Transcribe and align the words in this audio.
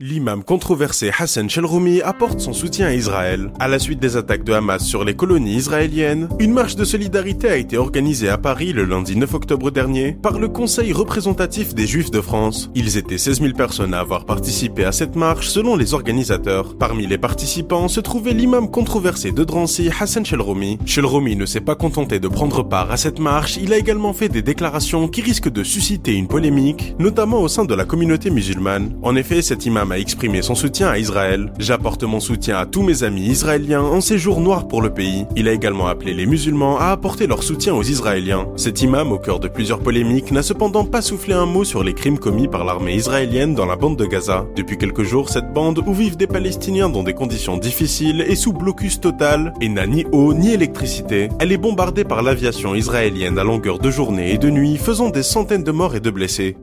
L'imam 0.00 0.44
controversé 0.44 1.10
Hassan 1.18 1.50
Shelroumi 1.50 2.02
apporte 2.02 2.38
son 2.38 2.52
soutien 2.52 2.86
à 2.86 2.94
Israël. 2.94 3.50
À 3.58 3.66
la 3.66 3.80
suite 3.80 3.98
des 3.98 4.16
attaques 4.16 4.44
de 4.44 4.52
Hamas 4.52 4.84
sur 4.84 5.02
les 5.02 5.16
colonies 5.16 5.56
israéliennes, 5.56 6.28
une 6.38 6.52
marche 6.52 6.76
de 6.76 6.84
solidarité 6.84 7.48
a 7.48 7.56
été 7.56 7.76
organisée 7.76 8.28
à 8.28 8.38
Paris 8.38 8.72
le 8.72 8.84
lundi 8.84 9.16
9 9.16 9.34
octobre 9.34 9.72
dernier 9.72 10.12
par 10.12 10.38
le 10.38 10.46
Conseil 10.46 10.92
représentatif 10.92 11.74
des 11.74 11.88
Juifs 11.88 12.12
de 12.12 12.20
France. 12.20 12.70
Ils 12.76 12.96
étaient 12.96 13.18
16 13.18 13.40
000 13.40 13.54
personnes 13.54 13.92
à 13.92 13.98
avoir 13.98 14.24
participé 14.24 14.84
à 14.84 14.92
cette 14.92 15.16
marche 15.16 15.48
selon 15.48 15.74
les 15.74 15.94
organisateurs. 15.94 16.76
Parmi 16.78 17.08
les 17.08 17.18
participants 17.18 17.88
se 17.88 17.98
trouvait 17.98 18.34
l'imam 18.34 18.70
controversé 18.70 19.32
de 19.32 19.42
Drancy, 19.42 19.90
Hassan 19.98 20.24
Shelroumi. 20.24 20.78
Shelroumi 20.86 21.34
ne 21.34 21.44
s'est 21.44 21.60
pas 21.60 21.74
contenté 21.74 22.20
de 22.20 22.28
prendre 22.28 22.62
part 22.62 22.92
à 22.92 22.96
cette 22.96 23.18
marche, 23.18 23.58
il 23.60 23.72
a 23.72 23.78
également 23.78 24.12
fait 24.12 24.28
des 24.28 24.42
déclarations 24.42 25.08
qui 25.08 25.22
risquent 25.22 25.50
de 25.50 25.64
susciter 25.64 26.14
une 26.14 26.28
polémique, 26.28 26.94
notamment 27.00 27.42
au 27.42 27.48
sein 27.48 27.64
de 27.64 27.74
la 27.74 27.84
communauté 27.84 28.30
musulmane. 28.30 28.96
En 29.02 29.16
effet, 29.16 29.42
cet 29.42 29.66
imam 29.66 29.87
a 29.90 29.98
exprimé 29.98 30.42
son 30.42 30.54
soutien 30.54 30.88
à 30.88 30.98
Israël. 30.98 31.52
J'apporte 31.58 32.04
mon 32.04 32.20
soutien 32.20 32.56
à 32.56 32.66
tous 32.66 32.82
mes 32.82 33.02
amis 33.02 33.26
israéliens 33.26 33.82
en 33.82 34.00
ces 34.00 34.18
jours 34.18 34.40
noirs 34.40 34.68
pour 34.68 34.82
le 34.82 34.90
pays. 34.90 35.26
Il 35.36 35.48
a 35.48 35.52
également 35.52 35.86
appelé 35.86 36.14
les 36.14 36.26
musulmans 36.26 36.78
à 36.78 36.86
apporter 36.86 37.26
leur 37.26 37.42
soutien 37.42 37.74
aux 37.74 37.82
Israéliens. 37.82 38.48
Cet 38.56 38.82
imam, 38.82 39.12
au 39.12 39.18
cœur 39.18 39.40
de 39.40 39.48
plusieurs 39.48 39.80
polémiques, 39.80 40.32
n'a 40.32 40.42
cependant 40.42 40.84
pas 40.84 41.02
soufflé 41.02 41.34
un 41.34 41.46
mot 41.46 41.64
sur 41.64 41.84
les 41.84 41.94
crimes 41.94 42.18
commis 42.18 42.48
par 42.48 42.64
l'armée 42.64 42.94
israélienne 42.94 43.54
dans 43.54 43.66
la 43.66 43.76
bande 43.76 43.96
de 43.96 44.06
Gaza. 44.06 44.46
Depuis 44.56 44.78
quelques 44.78 45.04
jours, 45.04 45.28
cette 45.28 45.52
bande, 45.52 45.82
où 45.86 45.92
vivent 45.92 46.16
des 46.16 46.26
Palestiniens 46.26 46.88
dans 46.88 47.02
des 47.02 47.14
conditions 47.14 47.56
difficiles, 47.56 48.20
est 48.20 48.36
sous 48.36 48.52
blocus 48.52 49.00
total 49.00 49.52
et 49.60 49.68
n'a 49.68 49.86
ni 49.86 50.04
eau 50.12 50.34
ni 50.34 50.52
électricité. 50.52 51.28
Elle 51.40 51.52
est 51.52 51.58
bombardée 51.58 52.04
par 52.04 52.22
l'aviation 52.22 52.74
israélienne 52.74 53.38
à 53.38 53.44
longueur 53.44 53.78
de 53.78 53.90
journée 53.90 54.32
et 54.32 54.38
de 54.38 54.50
nuit, 54.50 54.76
faisant 54.76 55.10
des 55.10 55.22
centaines 55.22 55.64
de 55.64 55.72
morts 55.72 55.96
et 55.96 56.00
de 56.00 56.10
blessés. 56.10 56.56